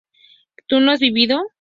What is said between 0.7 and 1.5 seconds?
no habías vivido?